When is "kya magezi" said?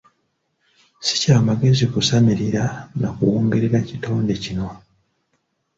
1.21-1.85